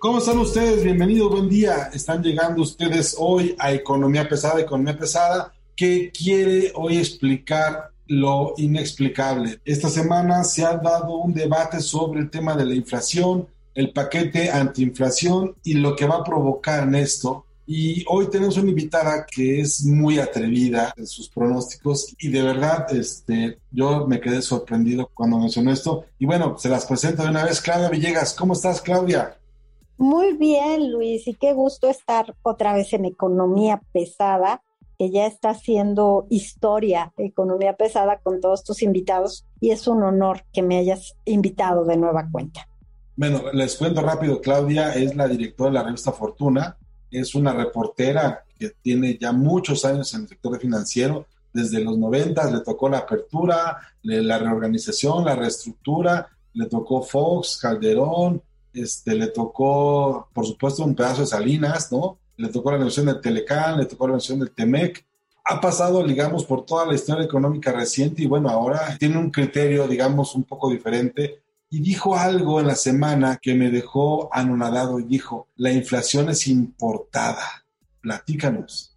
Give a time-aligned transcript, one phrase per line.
[0.00, 0.84] ¿Cómo están ustedes?
[0.84, 1.90] Bienvenidos, buen día.
[1.92, 9.60] Están llegando ustedes hoy a Economía Pesada, Economía Pesada, que quiere hoy explicar lo inexplicable.
[9.64, 14.52] Esta semana se ha dado un debate sobre el tema de la inflación, el paquete
[14.52, 17.44] antiinflación y lo que va a provocar en esto.
[17.66, 22.86] Y hoy tenemos una invitada que es muy atrevida en sus pronósticos y de verdad
[22.94, 26.04] este, yo me quedé sorprendido cuando mencionó esto.
[26.20, 27.60] Y bueno, se las presento de una vez.
[27.60, 29.37] Claudia Villegas, ¿cómo estás Claudia?
[29.98, 34.62] Muy bien, Luis, y qué gusto estar otra vez en Economía Pesada,
[34.96, 40.44] que ya está haciendo historia, Economía Pesada, con todos tus invitados, y es un honor
[40.52, 42.68] que me hayas invitado de nueva cuenta.
[43.16, 46.76] Bueno, les cuento rápido, Claudia es la directora de la revista Fortuna,
[47.10, 52.52] es una reportera que tiene ya muchos años en el sector financiero, desde los 90
[52.52, 60.28] le tocó la apertura, la reorganización, la reestructura, le tocó Fox, Calderón, este, le tocó,
[60.32, 62.18] por supuesto, un pedazo de Salinas, ¿no?
[62.36, 65.04] Le tocó la negociación del Telecán, le tocó la negociación del Temec.
[65.44, 69.88] Ha pasado, digamos, por toda la historia económica reciente y bueno, ahora tiene un criterio,
[69.88, 71.42] digamos, un poco diferente.
[71.70, 76.46] Y dijo algo en la semana que me dejó anonadado y dijo, la inflación es
[76.46, 77.64] importada.
[78.00, 78.96] Platícanos.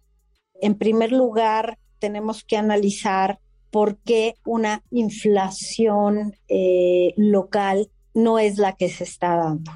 [0.60, 8.74] En primer lugar, tenemos que analizar por qué una inflación eh, local no es la
[8.74, 9.70] que se está dando.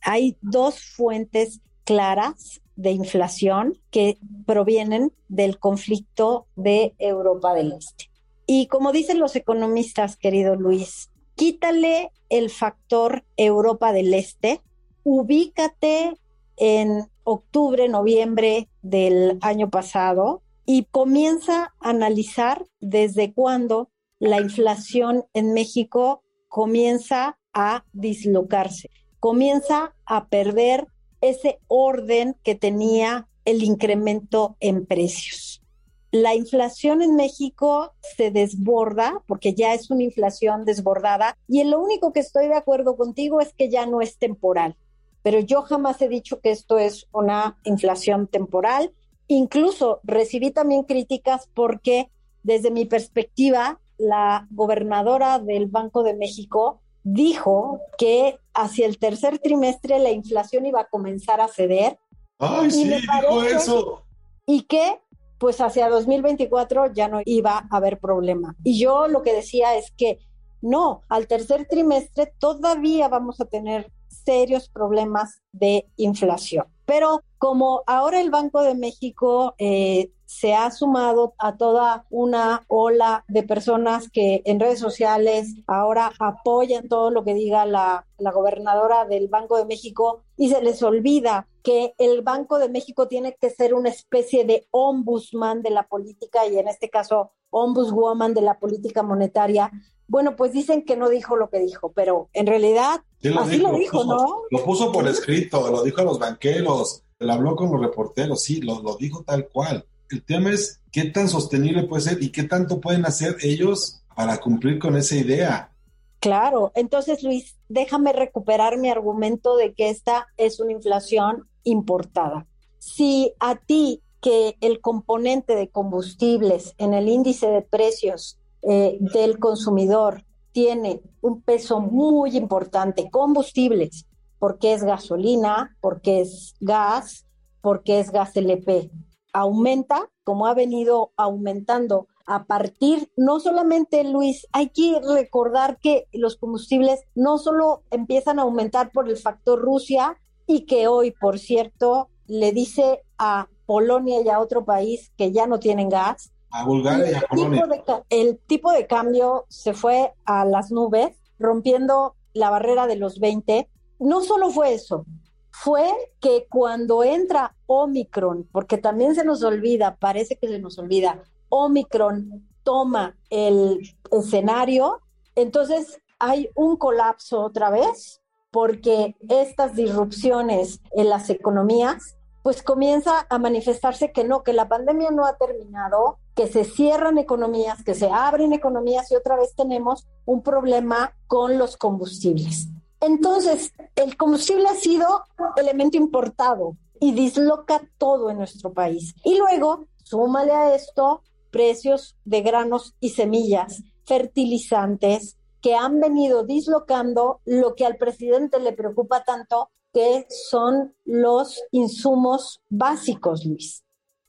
[0.00, 8.10] Hay dos fuentes claras de inflación que provienen del conflicto de Europa del Este.
[8.46, 14.60] Y como dicen los economistas, querido Luis, quítale el factor Europa del Este,
[15.04, 16.14] ubícate
[16.56, 25.52] en octubre, noviembre del año pasado y comienza a analizar desde cuándo la inflación en
[25.52, 28.90] México comienza a dislocarse,
[29.20, 30.86] comienza a perder
[31.20, 35.62] ese orden que tenía el incremento en precios.
[36.10, 42.12] La inflación en México se desborda porque ya es una inflación desbordada y lo único
[42.12, 44.76] que estoy de acuerdo contigo es que ya no es temporal.
[45.22, 48.92] Pero yo jamás he dicho que esto es una inflación temporal.
[49.26, 52.10] Incluso recibí también críticas porque
[52.42, 59.98] desde mi perspectiva, la gobernadora del Banco de México dijo que hacia el tercer trimestre
[59.98, 61.98] la inflación iba a comenzar a ceder.
[62.38, 64.02] ¡Ay, sí, dijo eso!
[64.46, 65.00] Y que
[65.38, 68.54] pues hacia 2024 ya no iba a haber problema.
[68.62, 70.20] Y yo lo que decía es que
[70.60, 76.66] no, al tercer trimestre todavía vamos a tener serios problemas de inflación.
[76.84, 83.22] Pero como ahora el Banco de México eh, se ha sumado a toda una ola
[83.28, 89.04] de personas que en redes sociales ahora apoyan todo lo que diga la, la gobernadora
[89.04, 93.50] del Banco de México y se les olvida que el Banco de México tiene que
[93.50, 98.58] ser una especie de ombudsman de la política y en este caso ombudswoman de la
[98.58, 99.70] política monetaria.
[100.08, 103.02] Bueno, pues dicen que no dijo lo que dijo, pero en realidad
[103.38, 104.44] así lo dijo, ¿no?
[104.50, 108.62] Lo puso por escrito, lo dijo a los banqueros, lo habló con los reporteros, sí,
[108.62, 109.86] lo, lo dijo tal cual.
[110.12, 114.38] El tema es qué tan sostenible puede ser y qué tanto pueden hacer ellos para
[114.38, 115.72] cumplir con esa idea.
[116.20, 122.46] Claro, entonces Luis, déjame recuperar mi argumento de que esta es una inflación importada.
[122.78, 129.38] Si a ti que el componente de combustibles en el índice de precios eh, del
[129.38, 134.06] consumidor tiene un peso muy importante, combustibles,
[134.38, 137.26] porque es gasolina, porque es gas,
[137.62, 138.90] porque es gas LP,
[139.32, 146.36] aumenta como ha venido aumentando a partir, no solamente Luis, hay que recordar que los
[146.36, 152.08] combustibles no solo empiezan a aumentar por el factor Rusia y que hoy, por cierto,
[152.26, 156.32] le dice a Polonia y a otro país que ya no tienen gas.
[156.50, 157.66] A Bulgaria y a Polonia.
[158.10, 163.68] el tipo de cambio se fue a las nubes, rompiendo la barrera de los 20.
[163.98, 165.06] No solo fue eso,
[165.52, 165.88] fue
[166.20, 172.48] que cuando entra Omicron, porque también se nos olvida, parece que se nos olvida, Omicron
[172.62, 175.00] toma el escenario,
[175.36, 183.38] entonces hay un colapso otra vez, porque estas disrupciones en las economías, pues comienza a
[183.38, 188.10] manifestarse que no, que la pandemia no ha terminado, que se cierran economías, que se
[188.10, 192.68] abren economías y otra vez tenemos un problema con los combustibles.
[193.02, 195.24] Entonces, el combustible ha sido
[195.56, 199.14] elemento importado y disloca todo en nuestro país.
[199.24, 207.40] Y luego, súmale a esto precios de granos y semillas, fertilizantes, que han venido dislocando
[207.44, 213.84] lo que al presidente le preocupa tanto, que son los insumos básicos, Luis.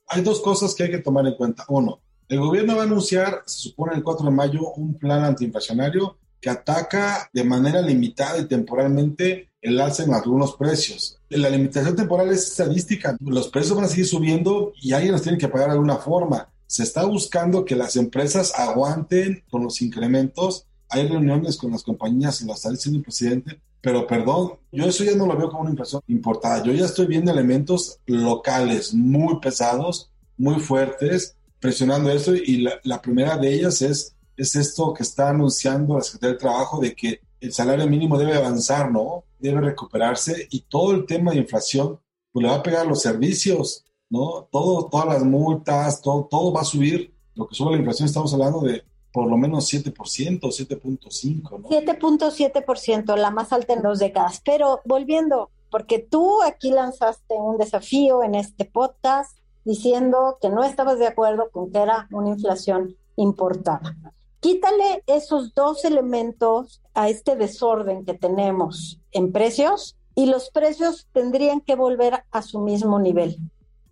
[0.08, 1.64] Hay dos cosas que hay que tomar en cuenta.
[1.68, 6.18] Uno, el gobierno va a anunciar, se supone el 4 de mayo, un plan antiinflacionario
[6.44, 11.18] que ataca de manera limitada y temporalmente el alza en algunos precios.
[11.30, 13.16] La limitación temporal es estadística.
[13.18, 16.50] Los precios van a seguir subiendo y alguien los tiene que pagar de alguna forma.
[16.66, 20.66] Se está buscando que las empresas aguanten con los incrementos.
[20.90, 25.16] Hay reuniones con las compañías, lo está diciendo el presidente, pero perdón, yo eso ya
[25.16, 26.62] no lo veo como una inflación importada.
[26.62, 33.00] Yo ya estoy viendo elementos locales muy pesados, muy fuertes, presionando esto y la, la
[33.00, 37.20] primera de ellas es es esto que está anunciando la Secretaría del Trabajo de que
[37.40, 39.24] el salario mínimo debe avanzar, ¿no?
[39.38, 42.00] Debe recuperarse y todo el tema de inflación
[42.32, 44.48] pues le va a pegar a los servicios, ¿no?
[44.50, 47.14] Todo, todas las multas, todo, va a subir.
[47.34, 48.82] Lo que sube la inflación estamos hablando de
[49.12, 51.68] por lo menos 7%, 7.5%, ¿no?
[51.68, 54.40] 7.7%, la más alta en dos décadas.
[54.44, 60.98] Pero volviendo, porque tú aquí lanzaste un desafío en este podcast diciendo que no estabas
[60.98, 63.96] de acuerdo con que era una inflación importada.
[64.44, 71.62] Quítale esos dos elementos a este desorden que tenemos en precios y los precios tendrían
[71.62, 73.38] que volver a su mismo nivel.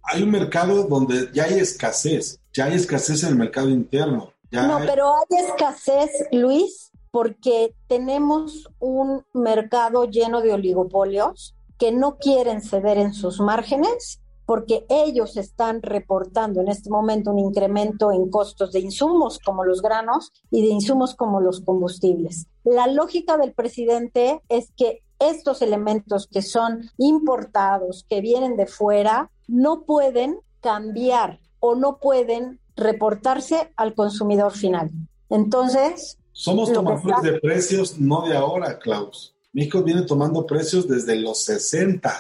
[0.02, 4.34] Hay un mercado donde ya hay escasez, ya hay escasez en el mercado interno.
[4.50, 12.60] no, pero hay escasez, Luis, porque tenemos un mercado lleno de oligopolios que no quieren
[12.60, 14.20] ceder en sus márgenes
[14.52, 19.80] porque ellos están reportando en este momento un incremento en costos de insumos como los
[19.80, 22.48] granos y de insumos como los combustibles.
[22.62, 29.30] La lógica del presidente es que estos elementos que son importados, que vienen de fuera,
[29.48, 34.90] no pueden cambiar o no pueden reportarse al consumidor final.
[35.30, 36.18] Entonces...
[36.32, 39.34] Somos tomadores de precios no de ahora, Klaus.
[39.54, 42.18] México viene tomando precios desde los 60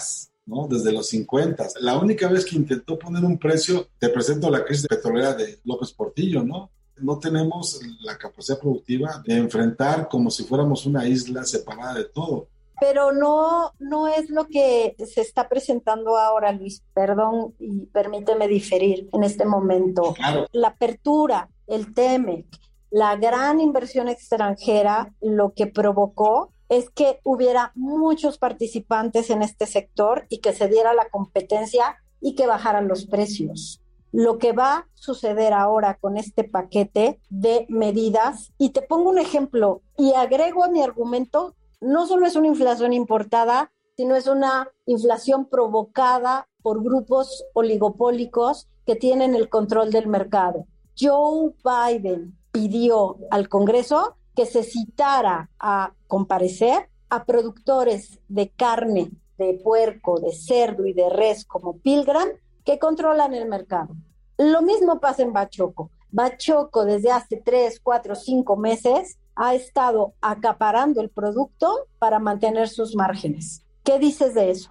[0.52, 0.68] ¿no?
[0.68, 1.66] Desde los 50.
[1.80, 5.92] La única vez que intentó poner un precio, te presento la crisis petrolera de López
[5.92, 6.70] Portillo, ¿no?
[6.98, 12.48] No tenemos la capacidad productiva de enfrentar como si fuéramos una isla separada de todo.
[12.80, 16.82] Pero no, no es lo que se está presentando ahora, Luis.
[16.92, 20.14] Perdón y permíteme diferir en este momento.
[20.52, 22.46] La apertura, el TEMEC,
[22.90, 30.24] la gran inversión extranjera, lo que provocó es que hubiera muchos participantes en este sector
[30.30, 33.82] y que se diera la competencia y que bajaran los precios.
[34.10, 39.18] Lo que va a suceder ahora con este paquete de medidas, y te pongo un
[39.18, 44.70] ejemplo y agrego a mi argumento, no solo es una inflación importada, sino es una
[44.86, 50.66] inflación provocada por grupos oligopólicos que tienen el control del mercado.
[50.98, 59.54] Joe Biden pidió al Congreso que se citara a comparecer a productores de carne de
[59.62, 62.28] puerco, de cerdo y de res como Pilgram
[62.64, 63.94] que controlan el mercado.
[64.38, 65.90] Lo mismo pasa en Bachoco.
[66.10, 72.94] Bachoco desde hace tres, cuatro, cinco meses ha estado acaparando el producto para mantener sus
[72.94, 73.62] márgenes.
[73.82, 74.70] ¿Qué dices de eso?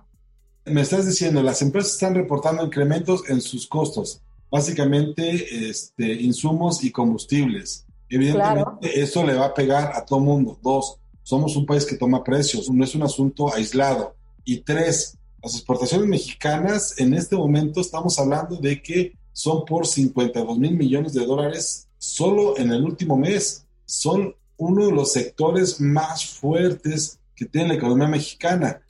[0.65, 6.91] Me estás diciendo, las empresas están reportando incrementos en sus costos, básicamente este, insumos y
[6.91, 7.85] combustibles.
[8.11, 10.59] Evidentemente, eso le va a pegar a todo mundo.
[10.61, 14.15] Dos, somos un país que toma precios, no es un asunto aislado.
[14.43, 20.57] Y tres, las exportaciones mexicanas en este momento estamos hablando de que son por 52
[20.59, 23.65] mil millones de dólares solo en el último mes.
[23.85, 28.81] Son uno de los sectores más fuertes que tiene la economía mexicana.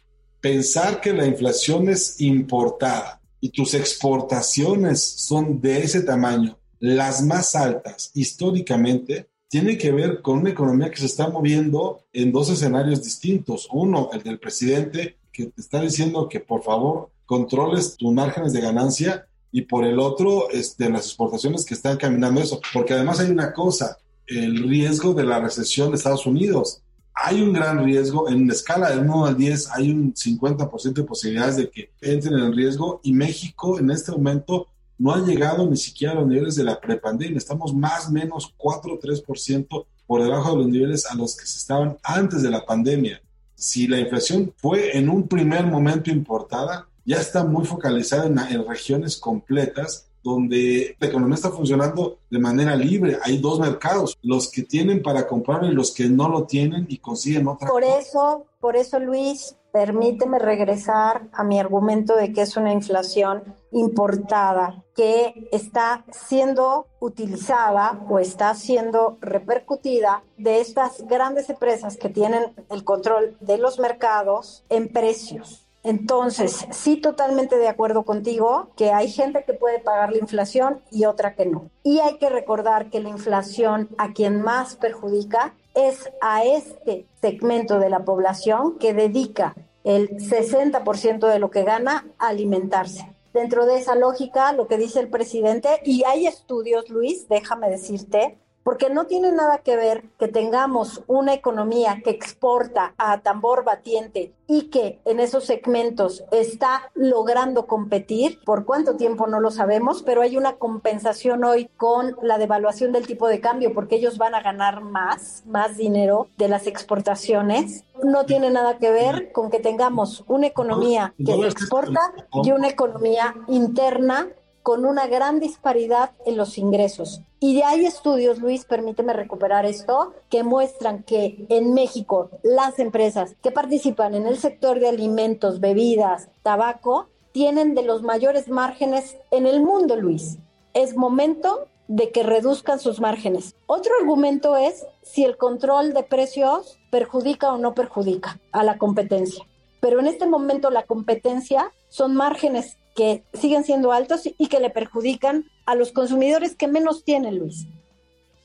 [0.42, 7.56] Pensar que la inflación es importada y tus exportaciones son de ese tamaño las más
[7.56, 13.04] altas históricamente tienen que ver con una economía que se está moviendo en dos escenarios
[13.04, 13.68] distintos.
[13.72, 18.62] Uno, el del presidente, que te está diciendo que por favor controles tus márgenes de
[18.62, 22.60] ganancia y por el otro, este, las exportaciones que están caminando eso.
[22.74, 26.82] Porque además hay una cosa, el riesgo de la recesión de Estados Unidos.
[27.14, 28.28] hay un gran riesgo.
[28.28, 32.40] En una escala del 1 al 10 hay un 50% de posibilidades de que entren
[32.40, 34.71] en riesgo y México en este momento
[35.02, 37.40] no ha llegado ni siquiera a los niveles de la prepandemia.
[37.40, 41.48] Estamos más o menos 4 o 3% por debajo de los niveles a los que
[41.48, 43.20] se estaban antes de la pandemia.
[43.56, 48.68] Si la inflación fue en un primer momento importada, ya está muy focalizada en, en
[48.68, 53.18] regiones completas donde la economía está funcionando de manera libre.
[53.24, 57.00] Hay dos mercados, los que tienen para comprar y los que no lo tienen y
[57.00, 57.68] consiguen otra.
[57.68, 63.56] Por eso, por eso Luis, permíteme regresar a mi argumento de que es una inflación
[63.72, 72.54] importada que está siendo utilizada o está siendo repercutida de estas grandes empresas que tienen
[72.70, 75.68] el control de los mercados en precios.
[75.84, 81.06] Entonces, sí, totalmente de acuerdo contigo que hay gente que puede pagar la inflación y
[81.06, 81.72] otra que no.
[81.84, 87.80] Y hay que recordar que la inflación a quien más perjudica es a este segmento
[87.80, 93.12] de la población que dedica el 60% de lo que gana a alimentarse.
[93.34, 98.38] Dentro de esa lógica, lo que dice el presidente, y hay estudios, Luis, déjame decirte,
[98.64, 104.34] porque no tiene nada que ver que tengamos una economía que exporta a tambor batiente
[104.48, 110.22] y que en esos segmentos está logrando competir, por cuánto tiempo no lo sabemos, pero
[110.22, 114.42] hay una compensación hoy con la devaluación del tipo de cambio porque ellos van a
[114.42, 117.86] ganar más, más dinero de las exportaciones.
[118.04, 122.02] No tiene nada que ver con que tengamos una economía que exporta
[122.44, 124.28] y una economía interna
[124.64, 127.22] con una gran disparidad en los ingresos.
[127.40, 133.52] Y hay estudios, Luis, permíteme recuperar esto, que muestran que en México las empresas que
[133.52, 139.62] participan en el sector de alimentos, bebidas, tabaco, tienen de los mayores márgenes en el
[139.62, 140.38] mundo, Luis.
[140.74, 143.56] Es momento de que reduzcan sus márgenes.
[143.66, 149.46] Otro argumento es si el control de precios perjudica o no perjudica a la competencia.
[149.82, 154.70] Pero en este momento la competencia son márgenes que siguen siendo altos y que le
[154.70, 157.66] perjudican a los consumidores que menos tienen, Luis.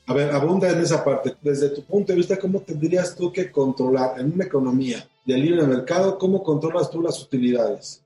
[0.07, 1.37] A ver, abunda en esa parte.
[1.43, 5.61] Desde tu punto de vista, ¿cómo tendrías tú que controlar en una economía de libre
[5.67, 8.03] mercado, cómo controlas tú las utilidades?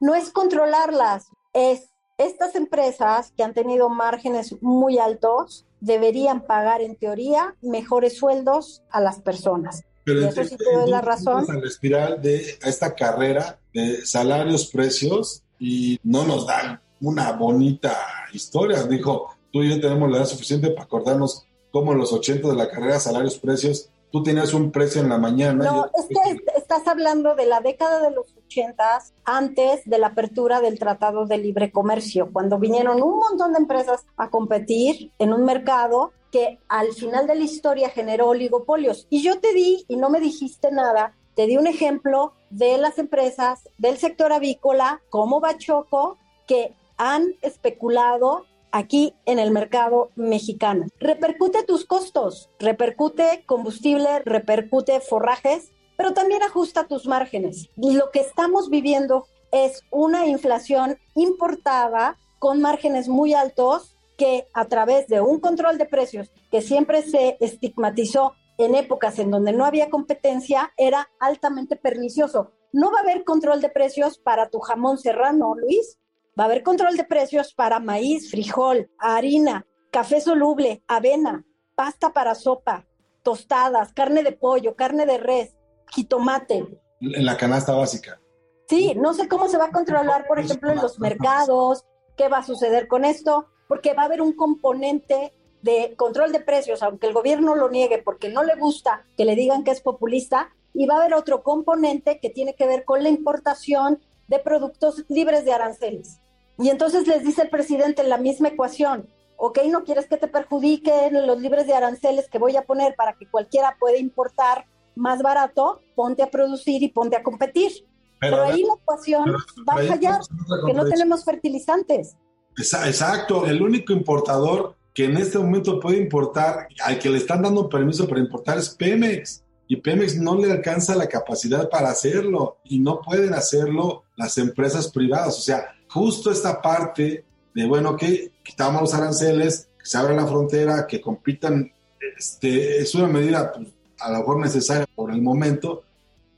[0.00, 6.96] No es controlarlas, es estas empresas que han tenido márgenes muy altos deberían pagar en
[6.96, 9.82] teoría mejores sueldos a las personas.
[10.04, 11.44] Pero y eso sí te doy la razón.
[11.46, 17.96] La espiral de esta carrera de salarios, precios, y no nos dan una bonita
[18.32, 18.82] historia.
[18.84, 22.54] Dijo, tú y yo tenemos la edad suficiente para acordarnos cómo en los 80 de
[22.54, 25.64] la carrera, salarios, precios, tú tenías un precio en la mañana.
[25.64, 30.60] No, es que estás hablando de la década de los 80, antes de la apertura
[30.60, 35.44] del Tratado de Libre Comercio, cuando vinieron un montón de empresas a competir en un
[35.44, 39.08] mercado que al final de la historia generó oligopolios.
[39.10, 42.98] Y yo te di, y no me dijiste nada, te di un ejemplo de las
[42.98, 50.86] empresas del sector avícola como Bachoco que han especulado aquí en el mercado mexicano.
[50.98, 57.70] Repercute tus costos, repercute combustible, repercute forrajes, pero también ajusta tus márgenes.
[57.76, 64.66] Y lo que estamos viviendo es una inflación importada con márgenes muy altos que a
[64.66, 69.64] través de un control de precios que siempre se estigmatizó en épocas en donde no
[69.64, 72.52] había competencia era altamente pernicioso.
[72.72, 75.98] No va a haber control de precios para tu jamón serrano, Luis.
[76.38, 81.44] Va a haber control de precios para maíz, frijol, harina, café soluble, avena,
[81.76, 82.86] pasta para sopa,
[83.22, 85.54] tostadas, carne de pollo, carne de res,
[85.92, 86.66] jitomate.
[87.00, 88.20] En la canasta básica.
[88.68, 91.84] Sí, no sé cómo se va a controlar, por ejemplo, en los mercados,
[92.16, 95.32] qué va a suceder con esto, porque va a haber un componente
[95.64, 99.34] de control de precios, aunque el gobierno lo niegue porque no le gusta que le
[99.34, 103.02] digan que es populista, y va a haber otro componente que tiene que ver con
[103.02, 106.20] la importación de productos libres de aranceles.
[106.58, 110.28] Y entonces les dice el presidente en la misma ecuación, ok, no quieres que te
[110.28, 114.66] perjudiquen los libres de aranceles que voy a poner para que cualquiera pueda importar
[114.96, 117.72] más barato, ponte a producir y ponte a competir.
[118.20, 119.32] Pero, ahí la ecuación
[119.68, 120.20] va a fallar,
[120.66, 122.16] que no tenemos fertilizantes.
[122.58, 127.68] Exacto, el único importador que en este momento puede importar, al que le están dando
[127.68, 129.42] permiso para importar es Pemex.
[129.66, 134.90] Y Pemex no le alcanza la capacidad para hacerlo y no pueden hacerlo las empresas
[134.92, 135.36] privadas.
[135.38, 137.24] O sea, justo esta parte
[137.54, 141.72] de, bueno, que quitamos los aranceles, que se abra la frontera, que compitan,
[142.16, 143.66] este, es una medida pues,
[143.98, 145.82] a lo mejor necesaria por el momento,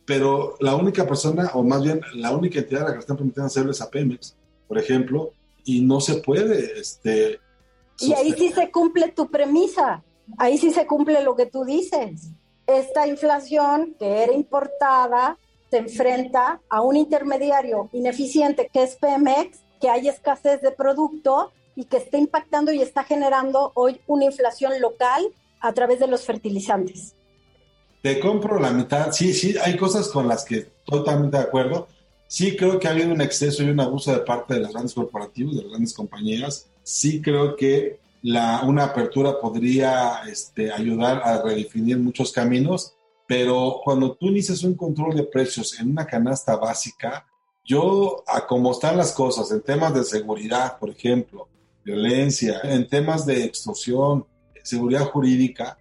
[0.06, 3.16] pero la única persona, o más bien la única entidad a la que le están
[3.16, 4.34] permitiendo hacerlo es a Pemex,
[4.66, 5.32] por ejemplo,
[5.64, 7.40] y no se puede, este,
[8.00, 10.02] y ahí sí se cumple tu premisa,
[10.38, 12.30] ahí sí se cumple lo que tú dices.
[12.66, 15.38] esta inflación que era importada
[15.70, 21.84] se enfrenta a un intermediario ineficiente que es Pemex, que hay escasez de producto y
[21.84, 25.26] que está impactando y está generando hoy una inflación local
[25.60, 27.14] a través de los fertilizantes.
[28.02, 29.12] Te compro la mitad.
[29.12, 31.88] Sí, sí, hay cosas con las que totalmente de acuerdo.
[32.28, 34.94] Sí creo que ha habido un exceso y un abuso de parte de las grandes
[34.94, 36.66] corporativos, de las grandes compañías.
[36.86, 42.94] Sí creo que la, una apertura podría este, ayudar a redefinir muchos caminos,
[43.26, 47.26] pero cuando tú inicias un control de precios en una canasta básica,
[47.64, 51.48] yo, a cómo están las cosas en temas de seguridad, por ejemplo,
[51.84, 54.24] violencia, en temas de extorsión,
[54.62, 55.76] seguridad jurídica,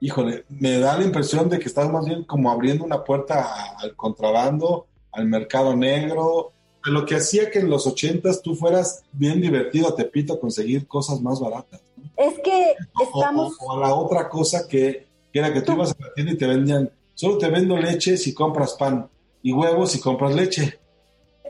[0.00, 3.94] híjole, me da la impresión de que estás más bien como abriendo una puerta al
[3.94, 6.54] contrabando, al mercado negro,
[6.86, 10.86] lo que hacía que en los ochentas tú fueras bien divertido a Tepito a conseguir
[10.86, 11.80] cosas más baratas.
[12.16, 13.56] Es que estamos...
[13.60, 16.38] O, la otra cosa que, que era que tú, tú ibas a la tienda y
[16.38, 19.08] te vendían, solo te vendo leche si compras pan
[19.42, 20.78] y huevos si compras leche.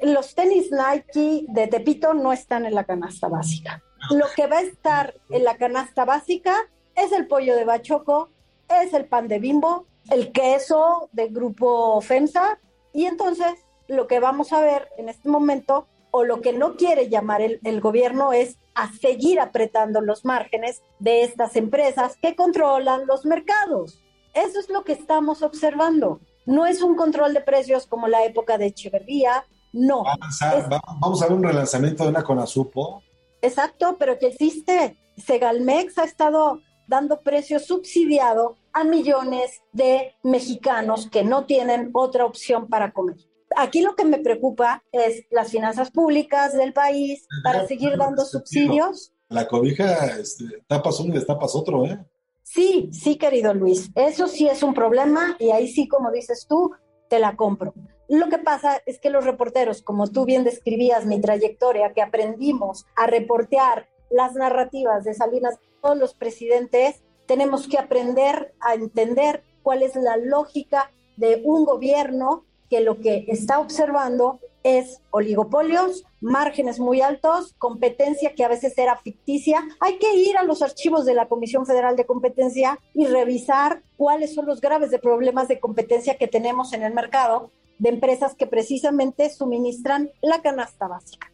[0.02, 3.82] Los tenis Nike de Tepito no están en la canasta básica.
[4.10, 6.54] Lo que va a estar en la canasta básica
[6.94, 8.30] es el pollo de bachoco,
[8.68, 12.58] es el pan de bimbo, el queso del grupo FEMSA
[12.92, 13.54] y entonces
[13.88, 17.60] lo que vamos a ver en este momento o lo que no quiere llamar el,
[17.64, 24.02] el, gobierno es a seguir apretando los márgenes de estas empresas que controlan los mercados.
[24.32, 26.20] Eso es lo que estamos observando.
[26.46, 30.04] No es un control de precios como la época de Echeverría, no.
[30.04, 33.02] Va a lanzar, es, va, vamos a ver un relanzamiento de una Conasupo.
[33.42, 34.96] Exacto, pero que existe.
[35.16, 42.68] Segalmex ha estado dando precio subsidiado a millones de mexicanos que no tienen otra opción
[42.68, 43.16] para comer.
[43.56, 49.12] Aquí lo que me preocupa es las finanzas públicas del país para seguir dando subsidios.
[49.28, 52.04] La cobija, este, tapas uno y destapas otro, ¿eh?
[52.42, 56.72] Sí, sí, querido Luis, eso sí es un problema y ahí sí, como dices tú,
[57.08, 57.74] te la compro.
[58.08, 62.86] Lo que pasa es que los reporteros, como tú bien describías mi trayectoria, que aprendimos
[62.94, 69.82] a reportear las narrativas de Salinas, todos los presidentes, tenemos que aprender a entender cuál
[69.82, 77.00] es la lógica de un gobierno que lo que está observando es oligopolios, márgenes muy
[77.00, 79.62] altos, competencia que a veces era ficticia.
[79.78, 84.34] Hay que ir a los archivos de la Comisión Federal de Competencia y revisar cuáles
[84.34, 88.46] son los graves de problemas de competencia que tenemos en el mercado de empresas que
[88.46, 91.30] precisamente suministran la canasta básica.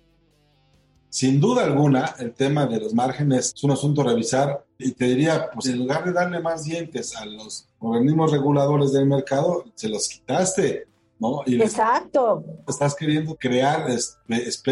[1.08, 5.04] Sin duda alguna, el tema de los márgenes es un asunto a revisar y te
[5.04, 9.88] diría, pues en lugar de darle más dientes a los organismos reguladores del mercado, se
[9.88, 10.86] los quitaste,
[11.22, 11.42] ¿no?
[11.46, 12.44] Y Exacto.
[12.68, 13.86] Estás queriendo crear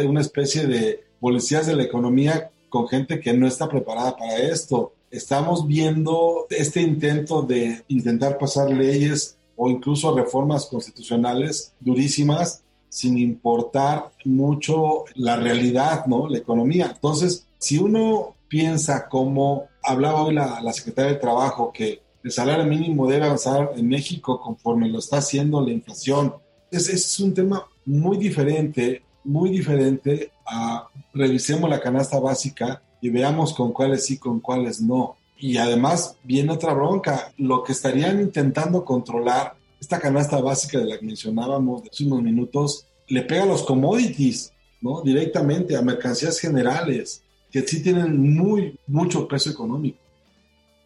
[0.07, 4.93] una especie de policías de la economía con gente que no está preparada para esto.
[5.11, 14.11] Estamos viendo este intento de intentar pasar leyes o incluso reformas constitucionales durísimas sin importar
[14.25, 16.29] mucho la realidad, ¿no?
[16.29, 16.91] La economía.
[16.93, 22.65] Entonces, si uno piensa como hablaba hoy la, la secretaria de Trabajo, que el salario
[22.65, 26.35] mínimo debe avanzar en México conforme lo está haciendo la inflación,
[26.71, 33.55] ese es un tema muy diferente, muy diferente a revisemos la canasta básica y veamos
[33.55, 35.17] con cuáles sí, con cuáles no.
[35.39, 40.99] Y además viene otra bronca, lo que estarían intentando controlar esta canasta básica de la
[40.99, 44.53] que mencionábamos hace unos minutos, le pega a los commodities,
[44.83, 45.01] ¿no?
[45.01, 49.99] Directamente a mercancías generales, que sí tienen muy, mucho peso económico.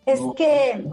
[0.06, 0.84] Es no, que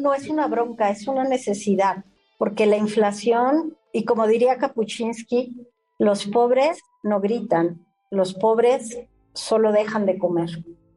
[0.00, 2.04] no es una bronca, es una necesidad,
[2.38, 5.66] porque la inflación, y como diría Kapuczynski,
[5.98, 8.98] los pobres no gritan, los pobres
[9.32, 10.50] solo dejan de comer.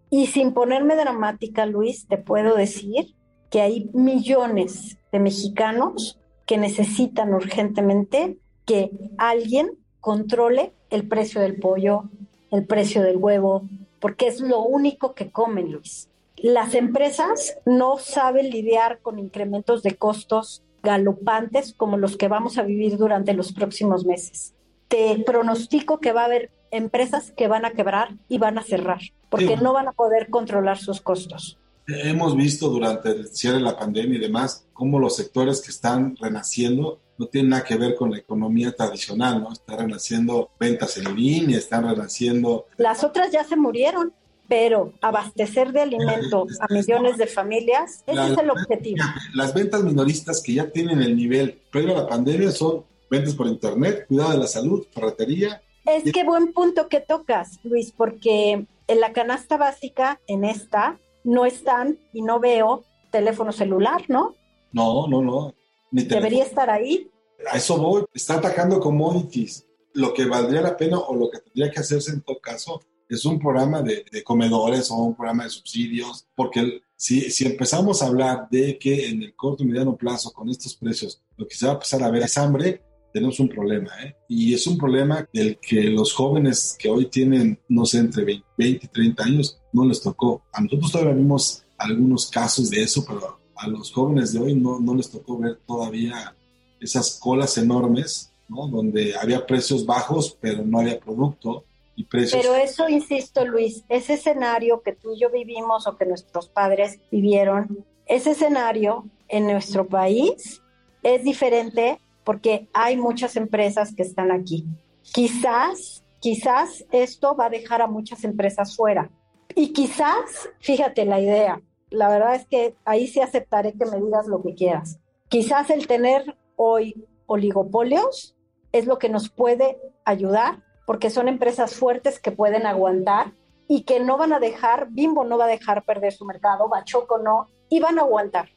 [0.10, 3.16] Y sin ponerme dramática, Luis, te puedo decir
[3.50, 12.10] que hay millones de mexicanos que necesitan urgentemente que alguien controle el precio del pollo,
[12.52, 13.68] el precio del huevo,
[14.00, 16.10] porque es lo único que comen, Luis.
[16.38, 22.64] Las empresas no saben lidiar con incrementos de costos galopantes como los que vamos a
[22.64, 24.54] vivir durante los próximos meses.
[24.88, 29.00] Te pronostico que va a haber empresas que van a quebrar y van a cerrar,
[29.30, 29.64] porque sí.
[29.64, 31.58] no van a poder controlar sus costos.
[31.88, 36.16] Hemos visto durante el cierre de la pandemia y demás cómo los sectores que están
[36.16, 39.52] renaciendo no tienen nada que ver con la economía tradicional, ¿no?
[39.52, 42.68] Están renaciendo ventas en línea, están renaciendo...
[42.78, 44.14] Las otras ya se murieron,
[44.48, 49.04] pero abastecer de alimento a millones de familias, ese es el objetivo.
[49.34, 53.48] Las ventas minoristas que ya tienen el nivel previo a la pandemia son ventas por
[53.48, 55.62] internet, cuidado de la salud, ferretería.
[55.86, 61.46] Es que buen punto que tocas, Luis, porque en la canasta básica, en esta, no
[61.46, 64.36] están y no veo teléfono celular, ¿no?
[64.72, 65.54] No, no, no.
[65.92, 67.10] ¿Debería estar ahí?
[67.52, 68.06] A eso voy.
[68.14, 69.66] Está atacando commodities.
[69.94, 72.82] Lo que valdría la pena o lo que tendría que hacerse en todo caso
[73.16, 78.02] es un programa de, de comedores o un programa de subsidios, porque si, si empezamos
[78.02, 81.56] a hablar de que en el corto y mediano plazo, con estos precios, lo que
[81.56, 82.82] se va a empezar a ver es hambre,
[83.14, 84.16] tenemos un problema, ¿eh?
[84.28, 88.46] Y es un problema del que los jóvenes que hoy tienen, no sé, entre 20,
[88.58, 90.44] 20 y 30 años, no les tocó.
[90.52, 94.80] A nosotros todavía vimos algunos casos de eso, pero a los jóvenes de hoy no,
[94.80, 96.36] no les tocó ver todavía
[96.80, 98.68] esas colas enormes, ¿no?
[98.68, 101.66] Donde había precios bajos, pero no había producto
[102.10, 107.00] Pero eso, insisto, Luis, ese escenario que tú y yo vivimos o que nuestros padres
[107.12, 110.62] vivieron, ese escenario en nuestro país
[111.04, 114.66] es diferente porque hay muchas empresas que están aquí.
[115.02, 119.12] Quizás, quizás esto va a dejar a muchas empresas fuera.
[119.56, 124.28] Y quizás, fíjate la idea, la verdad es que ahí sí aceptaré que me digas
[124.28, 125.00] lo que quieras.
[125.30, 128.36] Quizás el tener hoy oligopolios
[128.72, 133.32] es lo que nos puede ayudar porque son empresas fuertes que pueden aguantar
[133.68, 137.18] y que no van a dejar, Bimbo no va a dejar perder su mercado, Bachoco
[137.18, 138.50] no, y van a aguantar.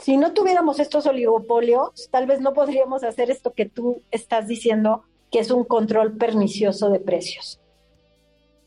[0.00, 5.04] Si no tuviéramos estos oligopolios, tal vez no podríamos hacer esto que tú estás diciendo,
[5.30, 7.60] que es un control pernicioso de precios.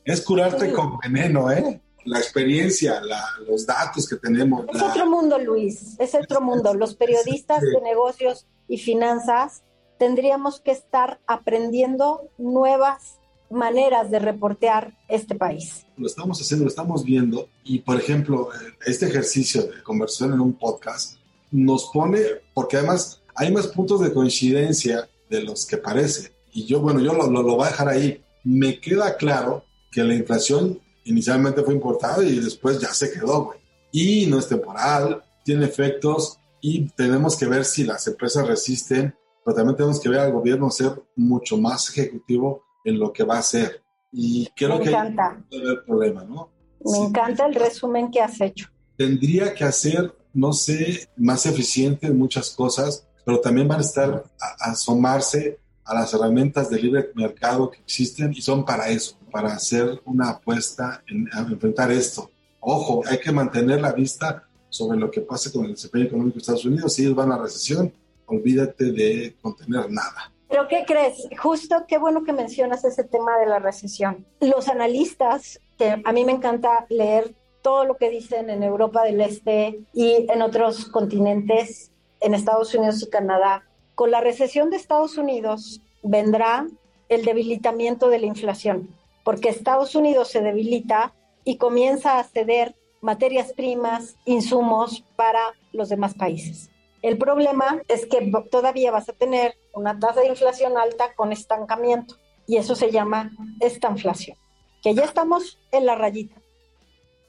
[0.05, 1.81] Es curarte con veneno, ¿eh?
[2.05, 4.65] La experiencia, la- los datos que tenemos.
[4.69, 6.73] Es la- otro mundo, Luis, es otro mundo.
[6.73, 9.63] Los periodistas de negocios y finanzas
[9.99, 13.19] tendríamos que estar aprendiendo nuevas
[13.51, 15.85] maneras de reportear este país.
[15.97, 17.49] lo estamos haciendo, lo estamos viendo.
[17.63, 21.17] Y, por ejemplo, eh, este ejercicio de conversación en un podcast
[21.51, 22.21] nos pone,
[22.53, 26.31] porque además hay más puntos de coincidencia de los que parece.
[26.53, 28.23] Y yo, bueno, yo lo, lo, lo voy a dejar ahí.
[28.43, 33.59] Me queda claro que la inflación inicialmente fue importada y después ya se quedó, güey.
[33.91, 39.15] Y no es temporal, tiene efectos y tenemos que ver si las empresas resisten,
[39.49, 43.37] pero también tenemos que ver al gobierno ser mucho más ejecutivo en lo que va
[43.37, 43.81] a hacer.
[44.11, 45.43] Y creo Me que encanta.
[45.49, 46.49] puede haber problema, ¿no?
[46.85, 47.01] Me Sí.
[47.05, 48.67] encanta el resumen que has hecho.
[48.95, 54.23] Tendría que hacer, no sé, más eficiente en muchas cosas, pero también van a estar
[54.39, 59.17] a, a asomarse a las herramientas de libre mercado que existen y son para eso,
[59.31, 62.29] para hacer una apuesta en a enfrentar esto.
[62.59, 66.41] Ojo, hay que mantener la vista sobre lo que pase con el desempeño económico de
[66.41, 66.93] Estados Unidos.
[66.93, 67.91] Si ellos van a recesión,
[68.29, 70.31] olvídate de contener nada.
[70.47, 71.27] Pero ¿qué crees?
[71.37, 74.25] Justo qué bueno que mencionas ese tema de la recesión.
[74.39, 79.21] Los analistas, que a mí me encanta leer todo lo que dicen en Europa del
[79.21, 83.63] Este y en otros continentes, en Estados Unidos y Canadá,
[83.95, 86.67] con la recesión de Estados Unidos vendrá
[87.09, 88.89] el debilitamiento de la inflación,
[89.23, 91.13] porque Estados Unidos se debilita
[91.43, 95.41] y comienza a ceder materias primas, insumos para
[95.73, 96.69] los demás países.
[97.01, 102.15] El problema es que todavía vas a tener una tasa de inflación alta con estancamiento
[102.45, 104.37] y eso se llama estanflación,
[104.81, 106.35] que ya estamos en la rayita.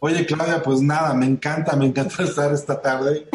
[0.02, 3.28] Oye, Claudia, pues nada, me encanta, me encanta estar esta tarde.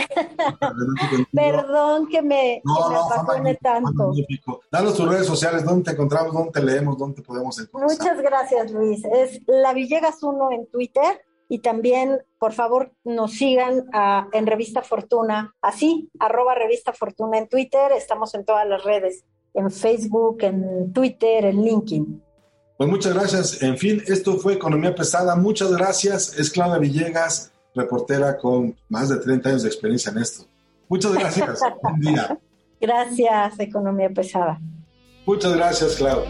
[1.32, 2.76] Perdón que me, No,
[3.36, 4.08] que me tanto.
[4.08, 4.62] magnífico.
[4.71, 7.91] Danos tus redes sociales, dónde te encontramos, dónde te leemos, dónde te podemos encontrar.
[7.98, 9.04] Muchas gracias, Luis.
[9.06, 11.21] Es La Villegas 1 en Twitter
[11.56, 17.48] y también, por favor, nos sigan a- en Revista Fortuna, así, arroba Revista Fortuna en
[17.48, 17.94] Twitter.
[17.94, 22.22] Estamos en todas las redes, en Facebook, en Twitter, en LinkedIn.
[22.78, 23.63] Pues muchas gracias.
[23.63, 25.38] En fin, esto fue Economía Pesada.
[25.38, 26.38] Muchas gracias.
[26.38, 30.44] Es Claudia Villegas, reportera con más de 30 años de experiencia en esto.
[30.89, 31.62] Muchas gracias.
[31.82, 32.38] Buen día.
[32.82, 34.60] Gracias, Economía Pesada.
[35.26, 36.30] Muchas gracias, Claudia.